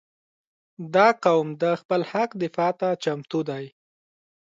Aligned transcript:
•دا 0.95 1.07
قوم 1.25 1.47
د 1.61 1.63
خپل 1.81 2.01
حق 2.11 2.29
دفاع 2.43 2.71
ته 2.79 2.89
چمتو 3.03 3.39
دی. 3.49 3.65